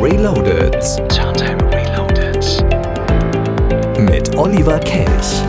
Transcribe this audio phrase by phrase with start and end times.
[0.00, 0.74] Reloaded.
[1.08, 2.64] Turntable Reloaded.
[3.98, 5.42] Mit Oliver Kelch.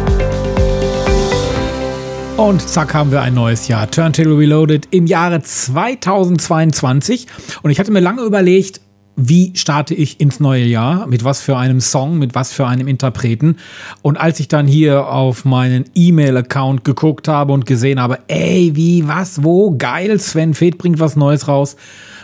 [2.38, 3.92] Und zack haben wir ein neues Jahr.
[3.92, 7.28] Turntable Reloaded im Jahre 2022.
[7.62, 8.80] Und ich hatte mir lange überlegt,
[9.18, 12.88] wie starte ich ins neue Jahr, mit was für einem Song, mit was für einem
[12.88, 13.57] Interpreten.
[14.04, 19.07] Und als ich dann hier auf meinen E-Mail-Account geguckt habe und gesehen habe, ey, wie,
[19.07, 21.75] was, wo, geil, Sven Feth bringt was Neues raus,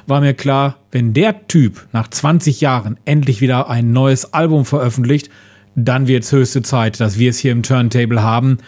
[0.07, 5.29] war mir klar, wenn der Typ nach 20 Jahren endlich wieder ein neues Album veröffentlicht,
[5.75, 8.59] dann wird es höchste Zeit, dass wir es hier im Turntable haben.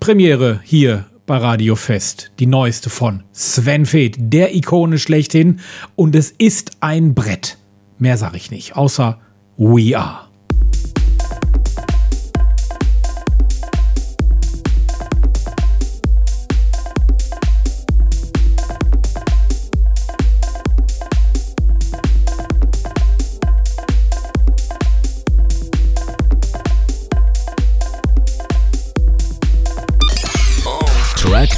[0.00, 2.30] Premiere hier bei Radio Fest.
[2.38, 5.60] Die neueste von Sven Feth, der Ikone schlechthin.
[5.96, 7.58] Und es ist ein Brett.
[7.98, 9.18] Mehr sage ich nicht, außer
[9.56, 10.25] We Are.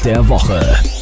[0.04, 0.97] Der Woche.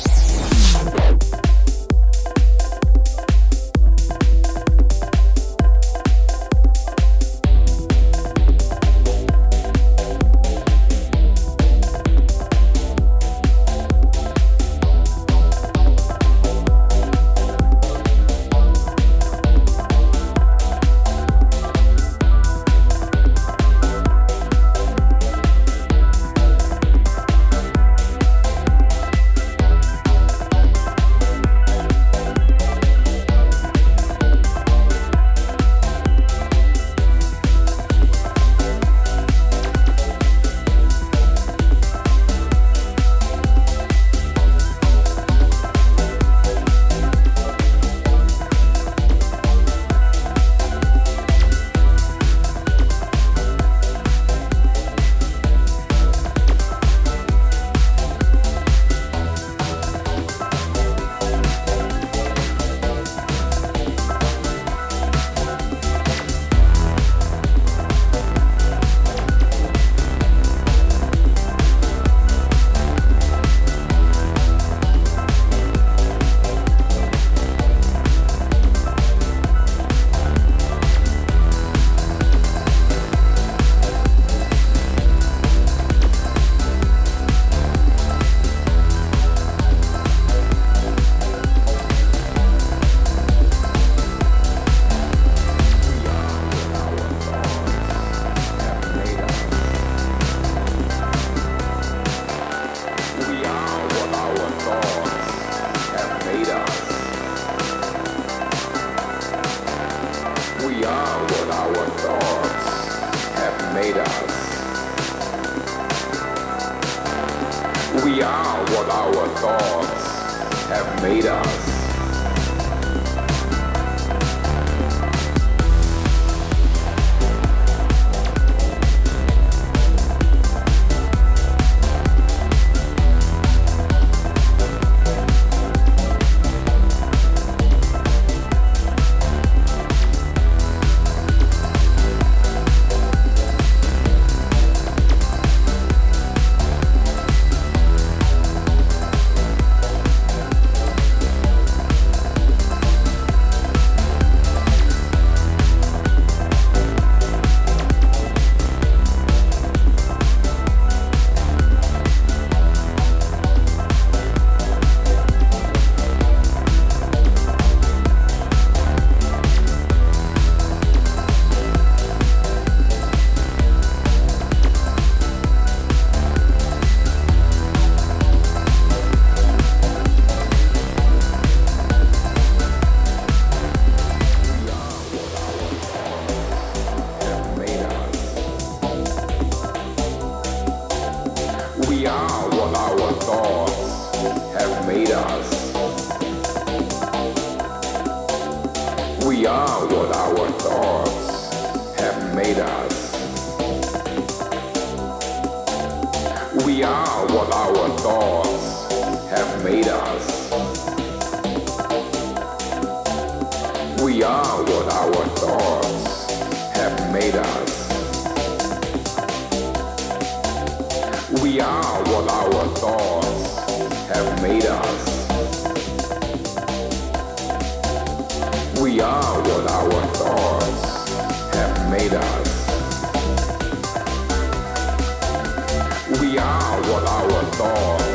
[237.04, 238.05] our thoughts.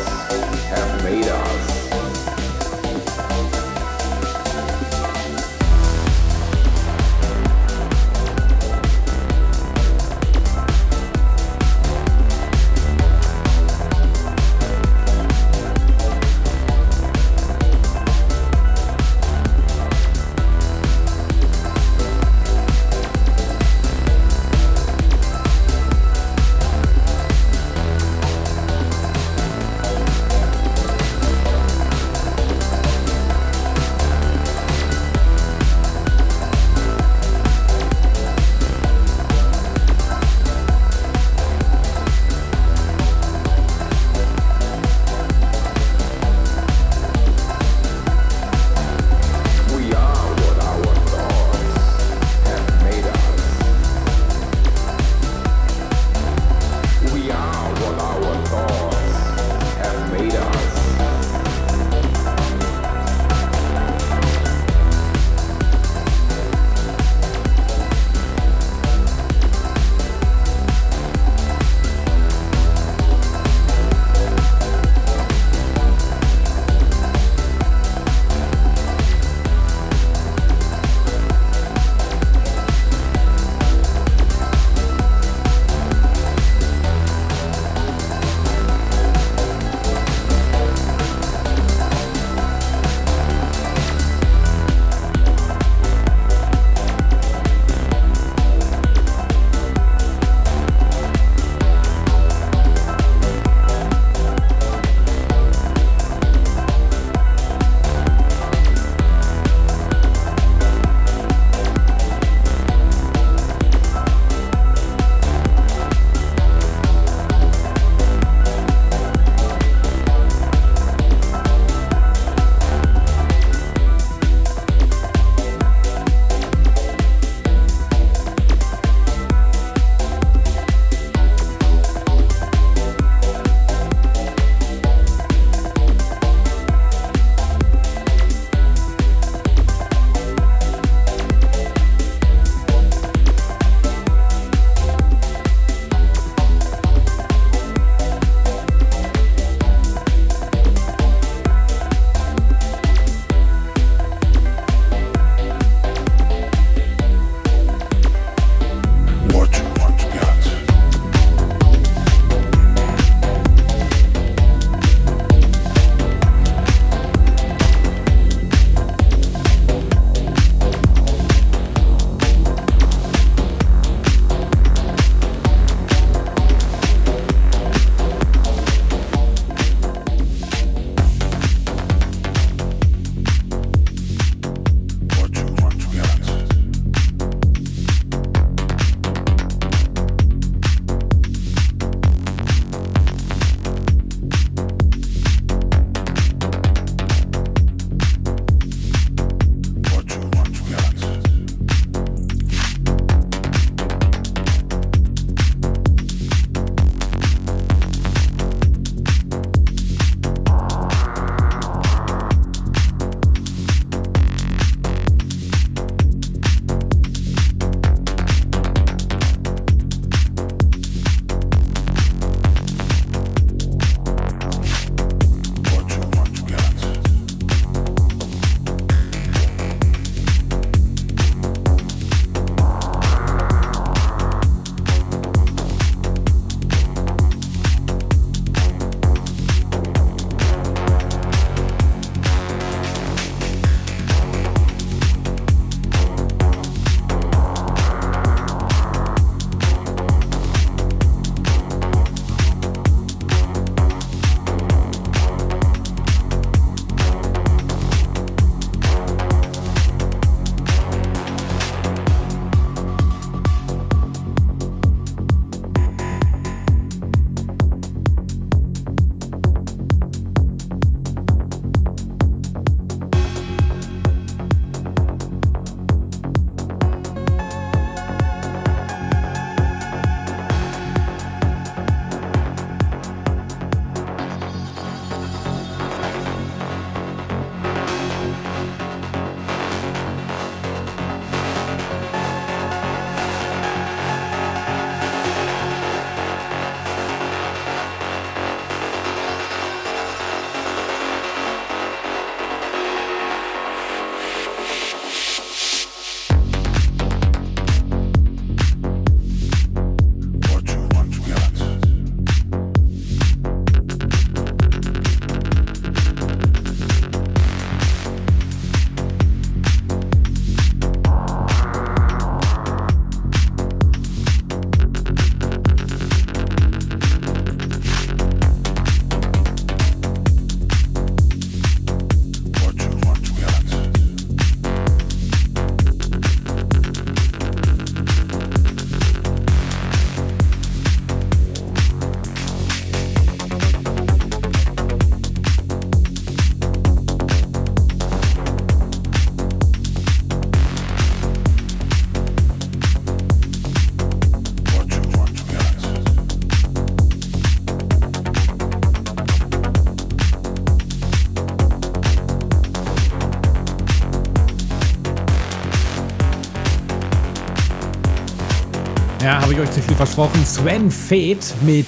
[369.52, 370.46] Habe ich euch zu viel versprochen.
[370.46, 371.86] Sven Feth mit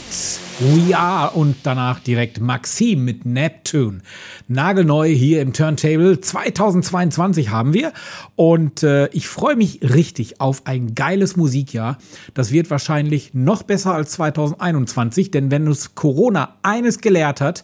[0.59, 4.01] We Are und danach direkt Maxim mit Neptune.
[4.49, 7.93] Nagelneu hier im Turntable 2022 haben wir
[8.35, 11.99] und äh, ich freue mich richtig auf ein geiles Musikjahr.
[12.33, 17.63] Das wird wahrscheinlich noch besser als 2021, denn wenn uns Corona eines gelehrt hat,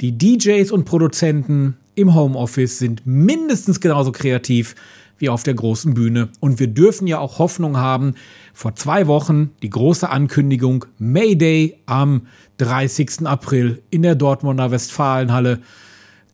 [0.00, 4.74] die DJs und Produzenten im Homeoffice sind mindestens genauso kreativ
[5.18, 6.28] wie auf der großen Bühne.
[6.40, 8.14] Und wir dürfen ja auch Hoffnung haben.
[8.52, 12.26] Vor zwei Wochen die große Ankündigung Mayday am
[12.58, 13.26] 30.
[13.26, 15.60] April in der Dortmunder Westfalenhalle.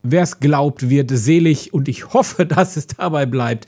[0.03, 3.67] Wer es glaubt, wird selig und ich hoffe, dass es dabei bleibt.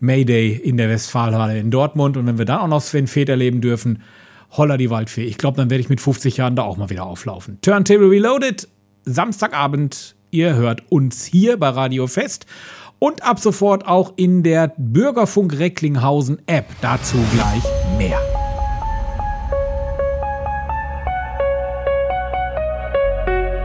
[0.00, 2.16] Mayday in der Westfalenhalle in Dortmund.
[2.16, 4.02] Und wenn wir dann auch noch Sven Feth erleben dürfen,
[4.50, 5.24] holla die Waldfee.
[5.24, 7.58] Ich glaube, dann werde ich mit 50 Jahren da auch mal wieder auflaufen.
[7.62, 8.68] Turntable Reloaded,
[9.04, 10.16] Samstagabend.
[10.32, 12.46] Ihr hört uns hier bei Radio Fest
[13.00, 16.66] und ab sofort auch in der Bürgerfunk Recklinghausen App.
[16.80, 17.64] Dazu gleich
[17.98, 18.20] mehr.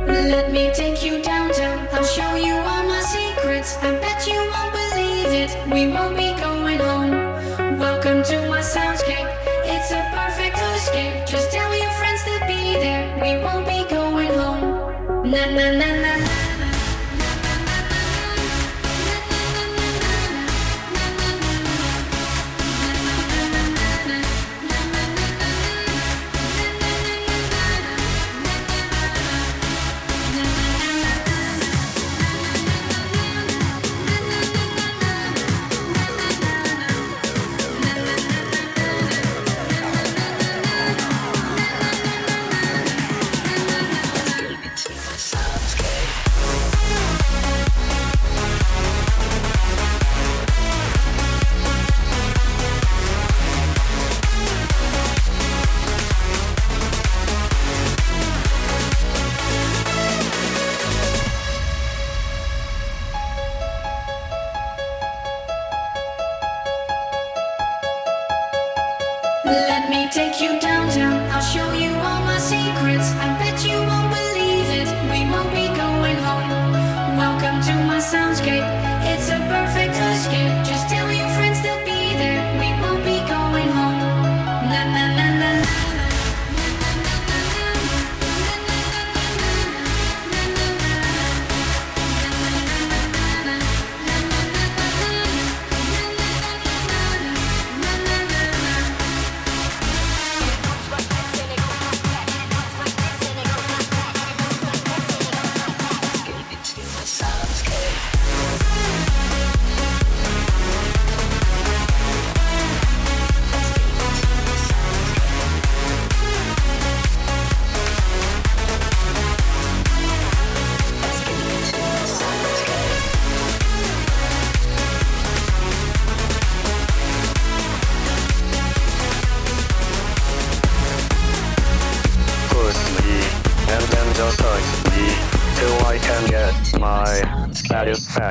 [0.08, 1.88] Let me take you downtown.
[1.94, 3.77] I'll show you all my secrets.
[3.84, 5.51] I bet you won't believe it.
[5.72, 7.77] We won't be going home.
[7.77, 9.30] Welcome to my soundscape.
[9.65, 11.27] It's a perfect escape.
[11.27, 13.06] Just tell your friends to be there.
[13.22, 15.30] We won't be going home.
[15.30, 15.85] Na na na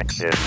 [0.06, 0.43] Collective.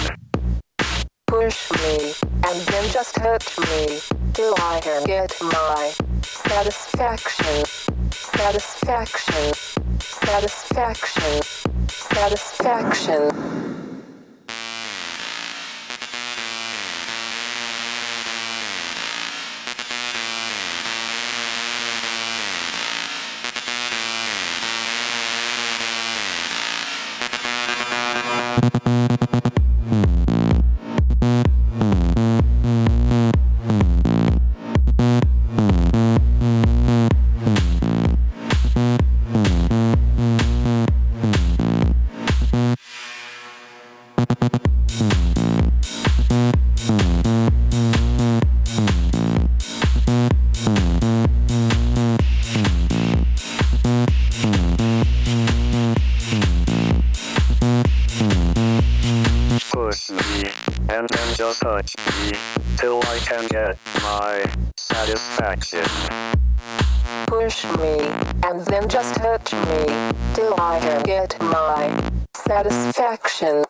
[72.63, 73.63] satisfaction.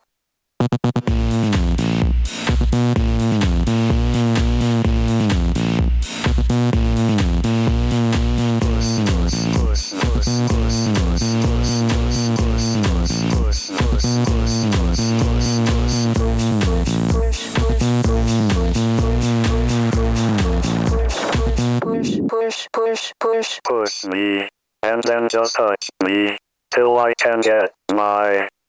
[22.72, 24.48] push, push, push, me,
[24.84, 26.38] and then just touch me,
[26.72, 27.72] till I can get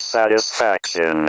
[0.09, 1.29] satisfaction.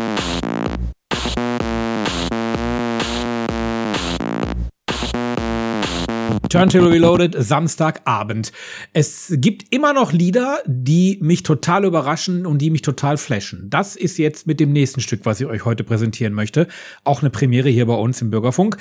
[6.51, 8.51] Turntable Reloaded, Samstagabend.
[8.91, 13.69] Es gibt immer noch Lieder, die mich total überraschen und die mich total flashen.
[13.69, 16.67] Das ist jetzt mit dem nächsten Stück, was ich euch heute präsentieren möchte.
[17.05, 18.75] Auch eine Premiere hier bei uns im Bürgerfunk.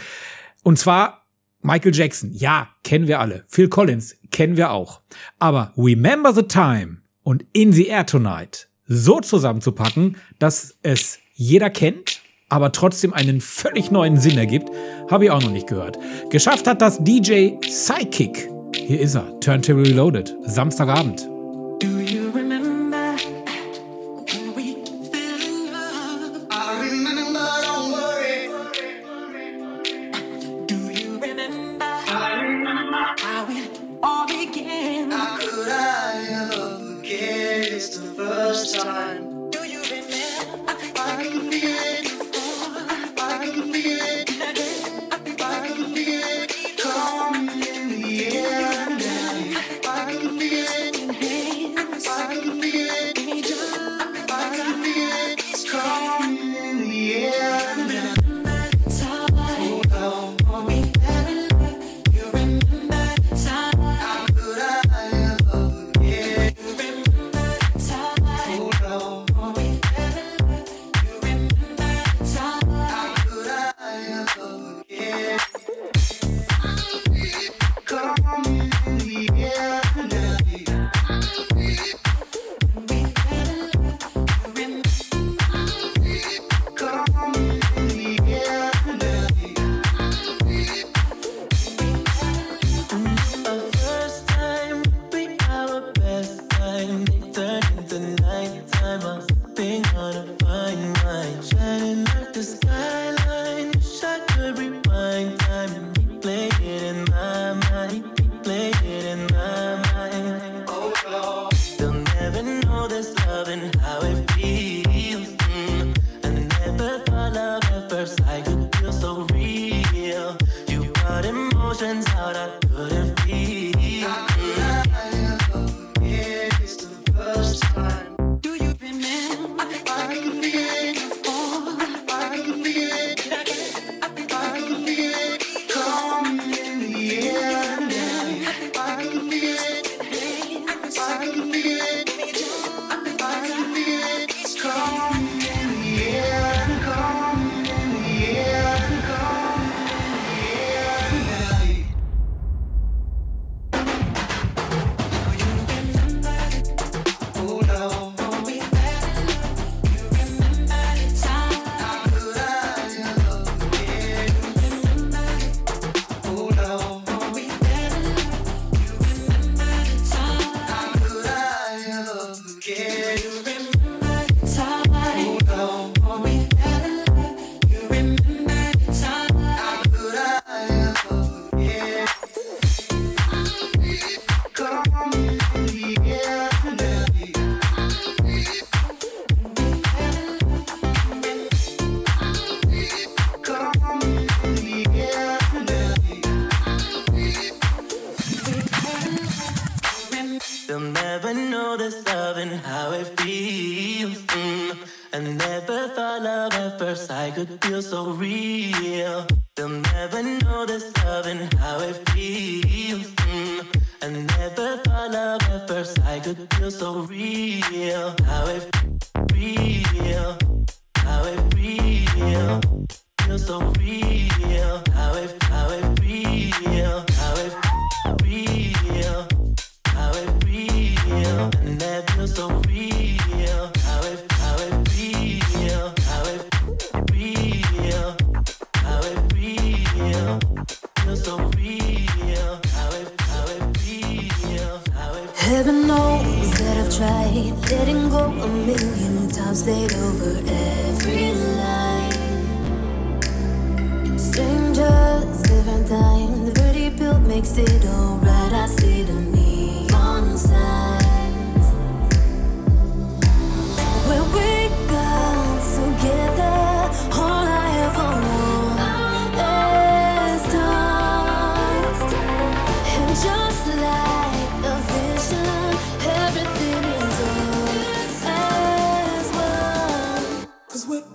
[0.65, 1.29] Und zwar
[1.63, 2.33] Michael Jackson.
[2.33, 3.45] Ja, kennen wir alle.
[3.47, 5.03] Phil Collins kennen wir auch.
[5.39, 12.20] Aber Remember the Time und In the Air Tonight so zusammenzupacken, dass es jeder kennt,
[12.51, 14.69] aber trotzdem einen völlig neuen Sinn ergibt,
[15.11, 15.99] habe ich auch noch nicht gehört.
[16.29, 18.51] Geschafft hat das DJ Psychic.
[18.75, 21.27] Hier ist er, Turntable Reloaded, Samstagabend.
[21.81, 22.20] Do you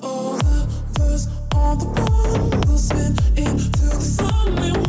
[0.02, 0.68] all the
[0.98, 4.85] verse on the one will spin into the sun.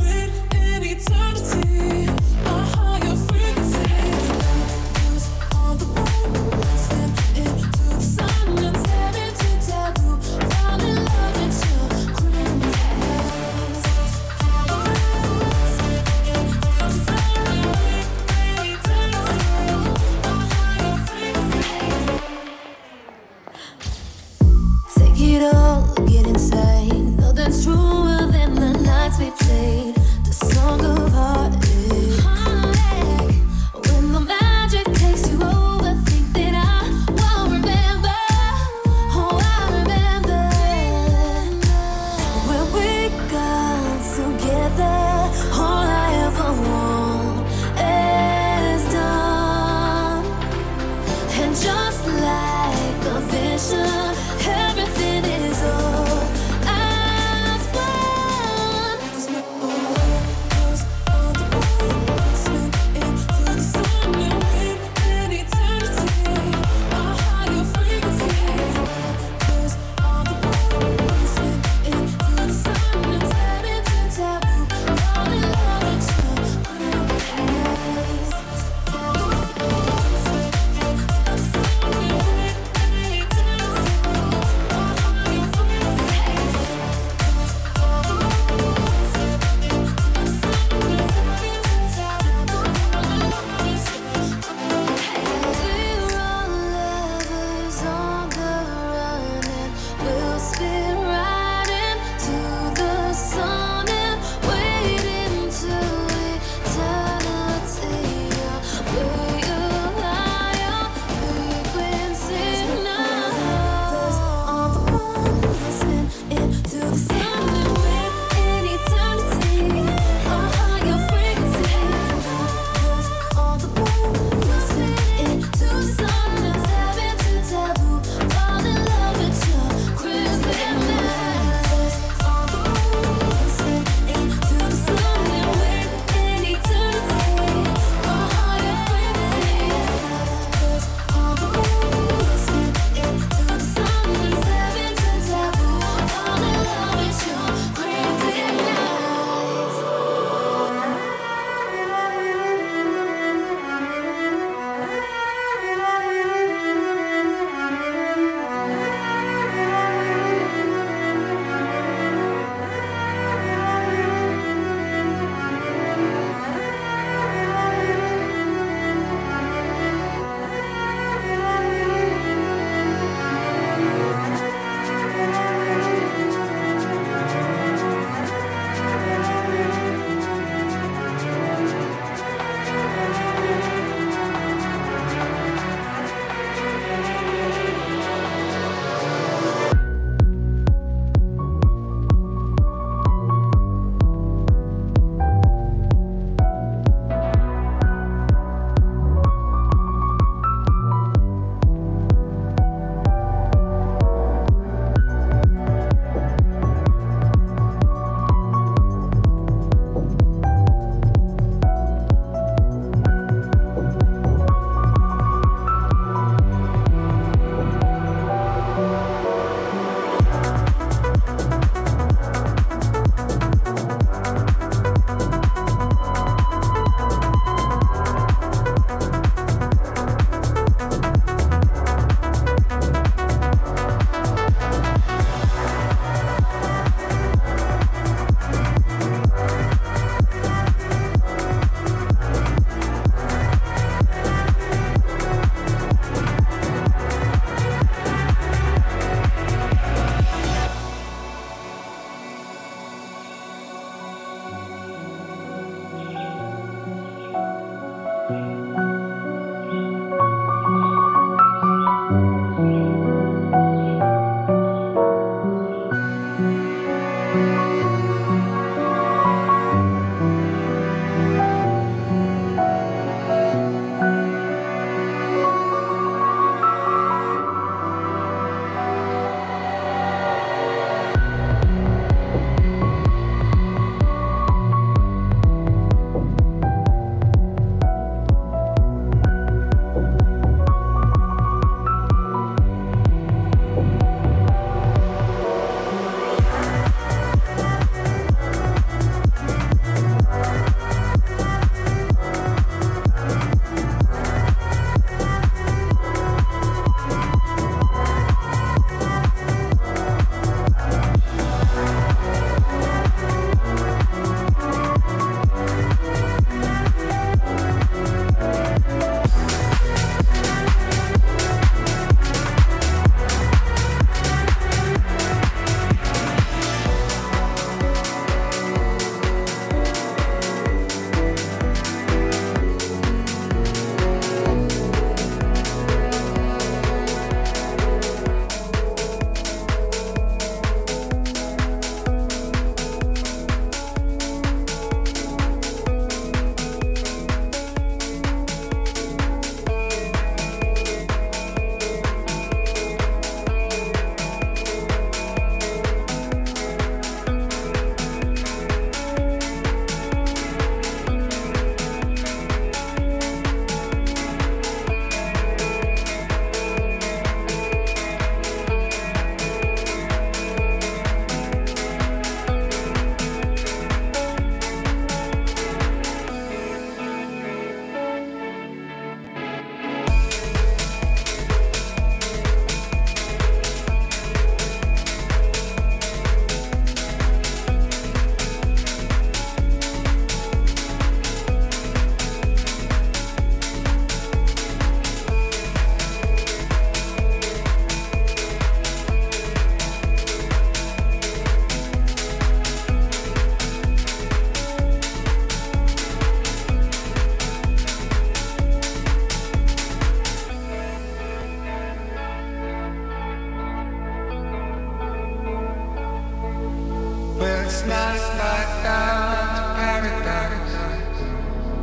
[417.66, 420.74] It's not like down to paradise.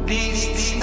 [0.08, 0.83] At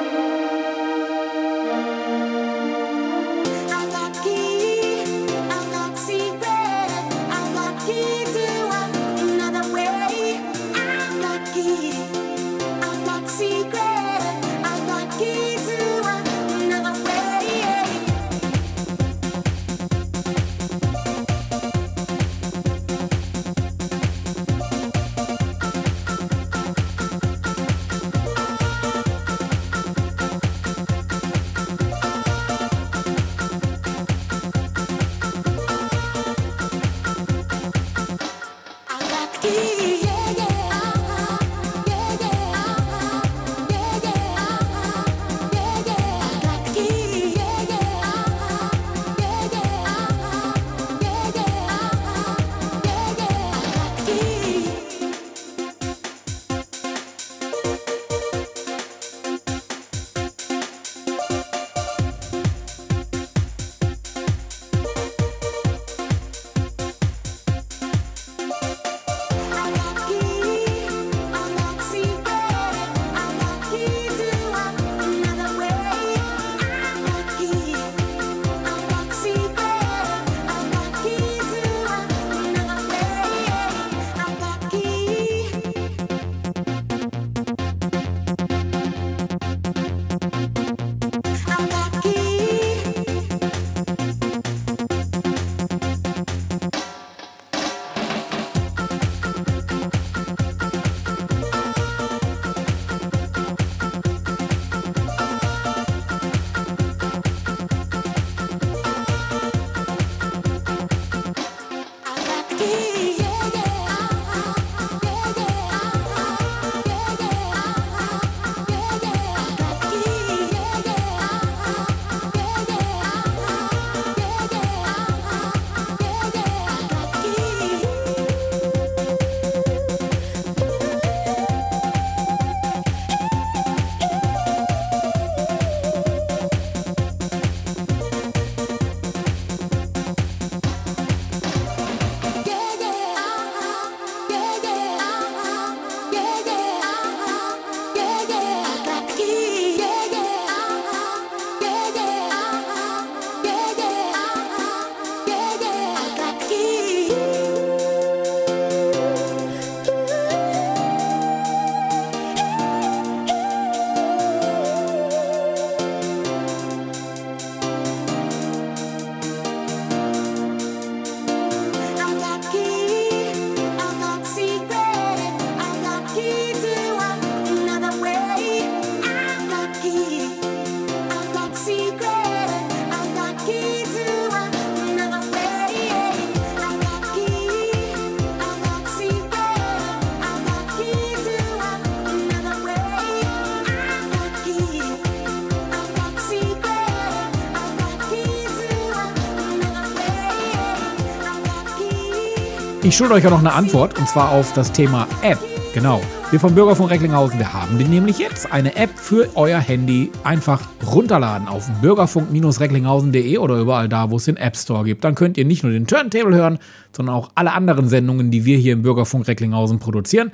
[202.91, 205.39] Ich schulde euch ja noch eine Antwort und zwar auf das Thema App.
[205.73, 206.01] Genau.
[206.29, 210.11] Wir vom Bürgerfunk Recklinghausen, wir haben den nämlich jetzt eine App für euer Handy.
[210.25, 215.05] Einfach runterladen auf bürgerfunk-recklinghausen.de oder überall da, wo es den App Store gibt.
[215.05, 216.59] Dann könnt ihr nicht nur den Turntable hören,
[216.93, 220.33] sondern auch alle anderen Sendungen, die wir hier im Bürgerfunk Recklinghausen produzieren.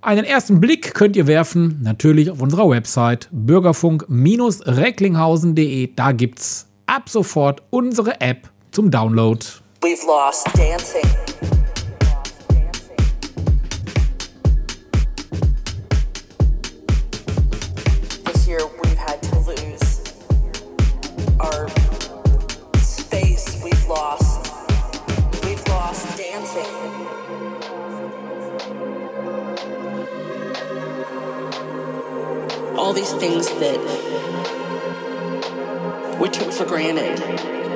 [0.00, 5.90] Einen ersten Blick könnt ihr werfen, natürlich auf unserer Website bürgerfunk-recklinghausen.de.
[5.94, 9.44] Da gibt's ab sofort unsere App zum Download.
[9.82, 11.04] We've lost dancing.
[32.92, 33.80] All these things that
[36.20, 37.71] we took for granted.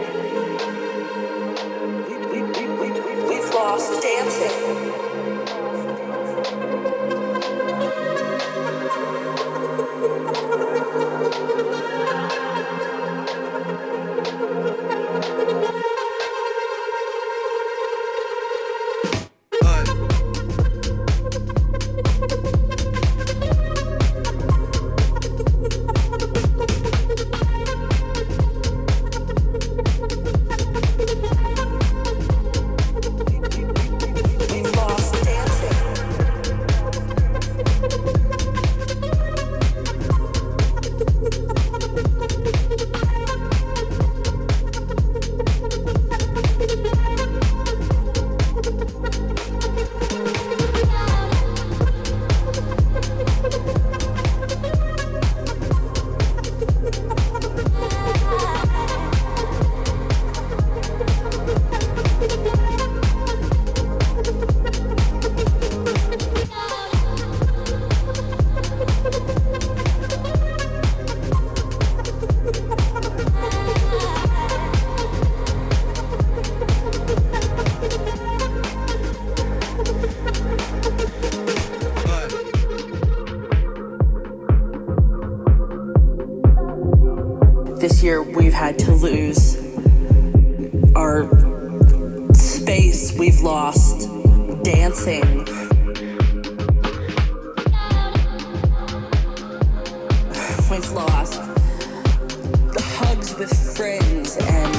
[103.39, 104.76] With friends and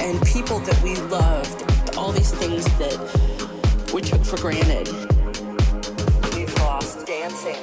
[0.00, 1.96] and people that we loved.
[1.96, 4.88] All these things that we took for granted.
[6.34, 7.56] We've lost dancing.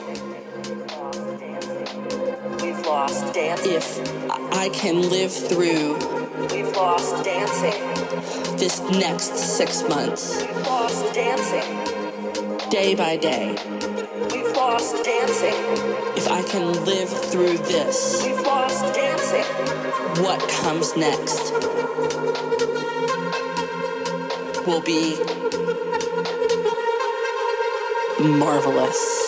[2.62, 3.74] We've lost dancing.
[3.74, 5.96] If I can live through,
[6.54, 8.58] we've lost dancing.
[8.58, 12.70] This next six months, we've lost dancing.
[12.70, 13.58] Day by day,
[14.62, 15.56] lost dancing.
[16.16, 19.44] If I can live through this, we've lost dancing.
[20.24, 21.52] What comes next
[24.68, 25.18] will be
[28.20, 29.21] marvelous.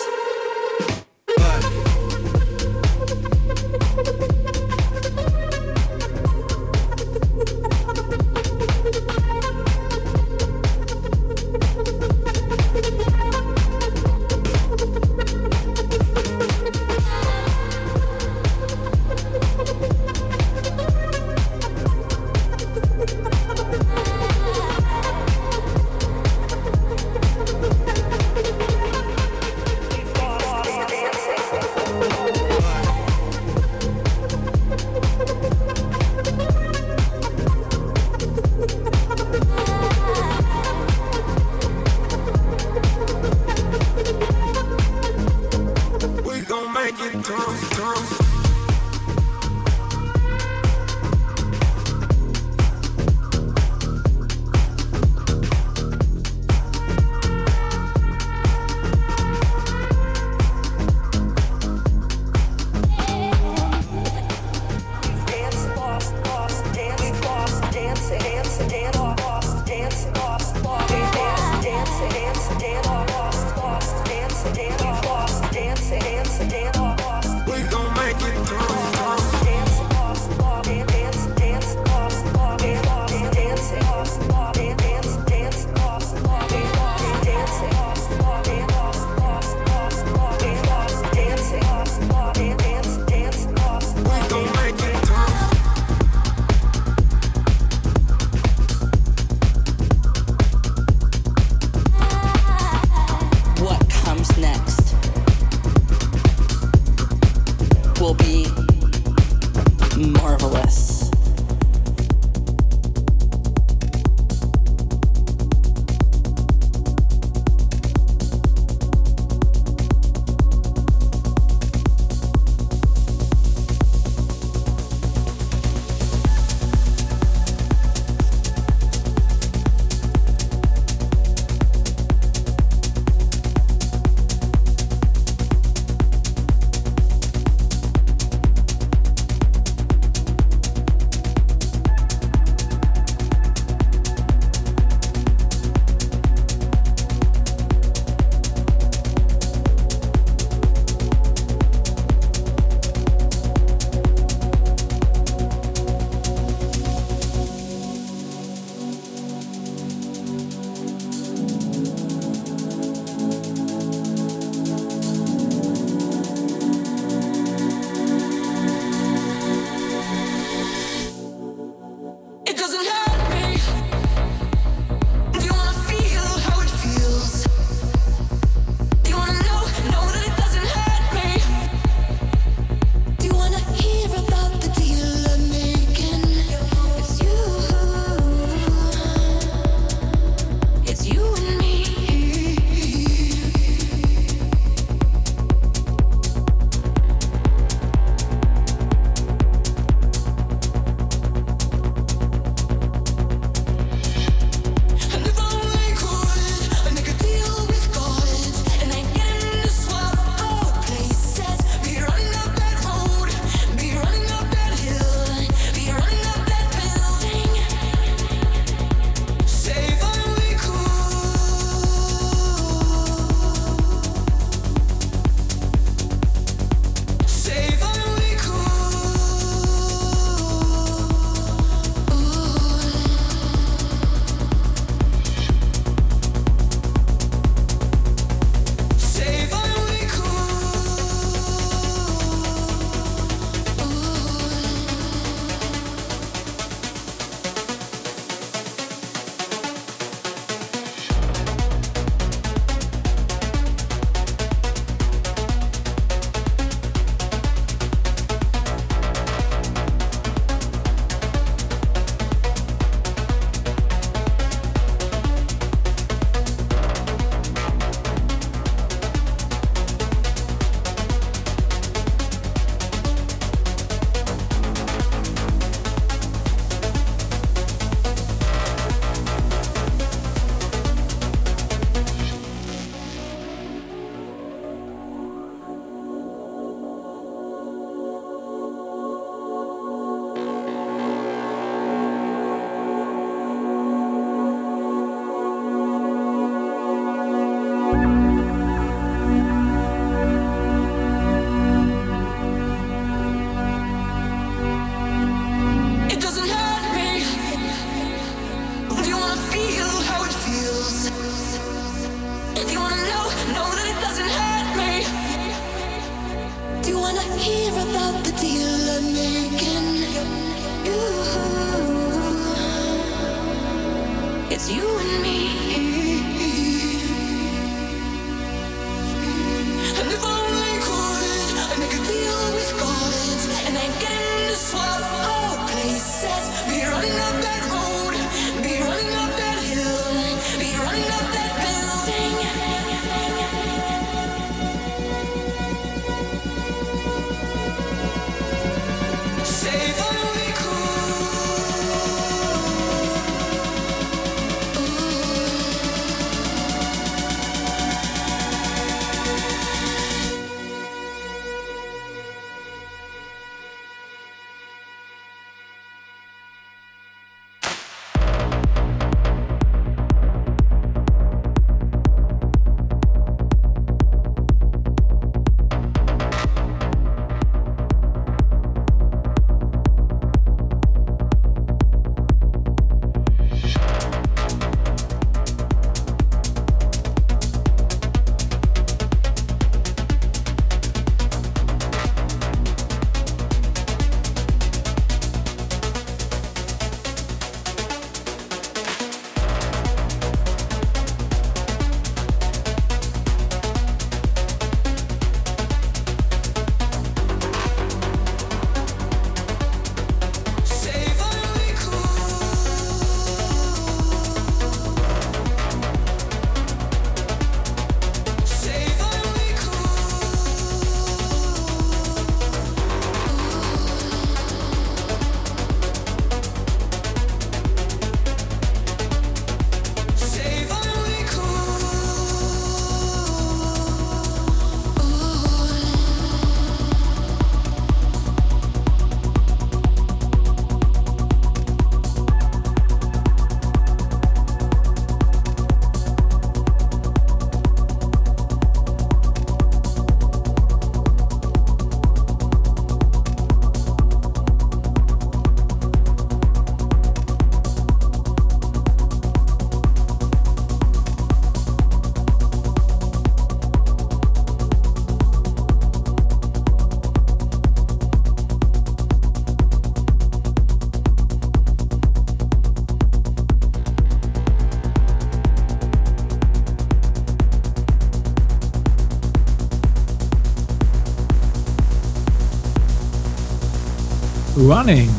[484.56, 485.10] Running.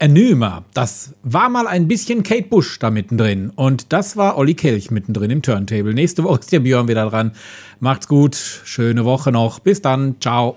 [0.00, 0.66] Enigma.
[0.74, 3.48] Das war mal ein bisschen Kate Bush da mittendrin.
[3.48, 5.94] Und das war Olli Kelch mittendrin im Turntable.
[5.94, 7.32] Nächste Woche ist der Björn wieder dran.
[7.80, 8.34] Macht's gut.
[8.36, 9.60] Schöne Woche noch.
[9.60, 10.16] Bis dann.
[10.20, 10.56] Ciao.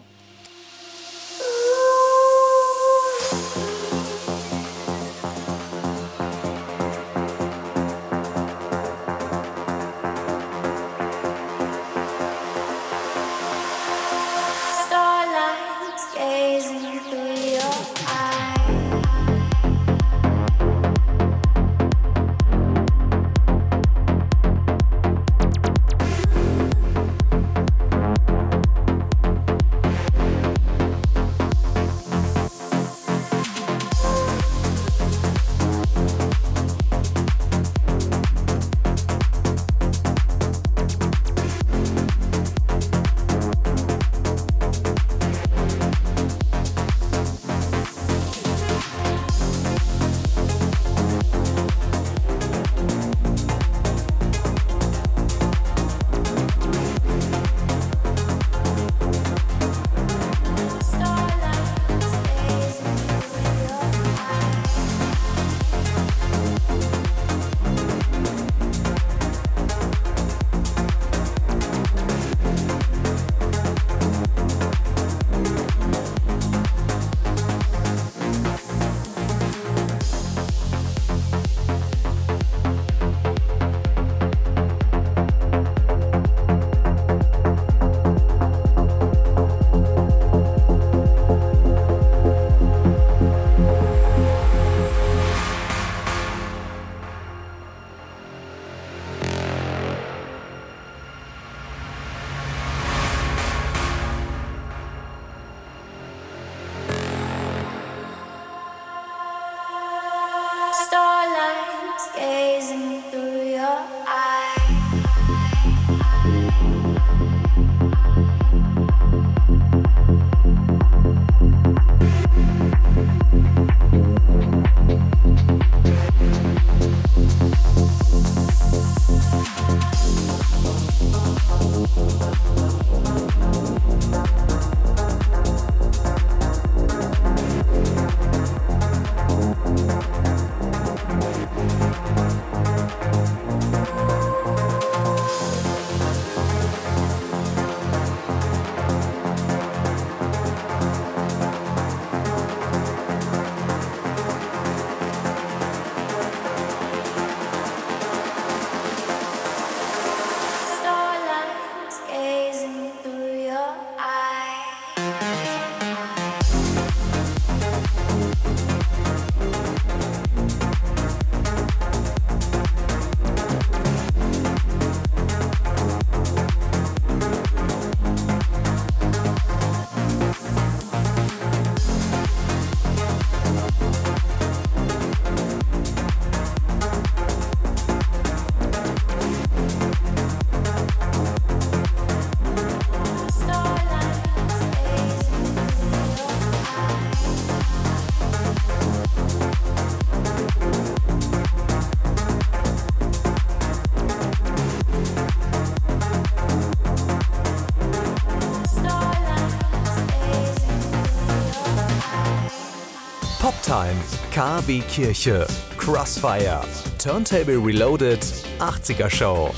[213.86, 215.46] Poptime, KW Kirche,
[215.78, 216.62] Crossfire,
[216.98, 218.22] Turntable Reloaded,
[218.60, 219.54] 80er Show.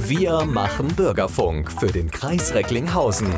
[0.00, 3.32] Wir machen Bürgerfunk für den Kreis Recklinghausen.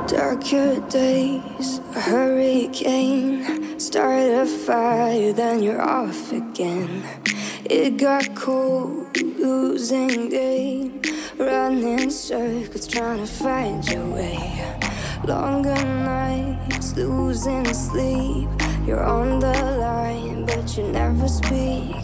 [0.08, 3.57] Darker days, a hurricane
[3.88, 7.06] started a fire, then you're off again.
[7.64, 11.02] It got cold, losing game,
[11.38, 14.38] running circles, trying to find your way.
[15.24, 18.50] Longer nights, losing sleep.
[18.86, 21.96] You're on the line, but you never speak.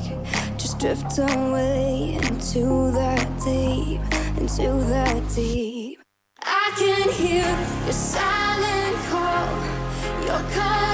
[0.55, 3.99] Just drift away into that deep,
[4.39, 5.99] into that deep.
[6.41, 7.49] I can hear
[7.83, 9.51] your silent call.
[10.23, 10.92] You're caught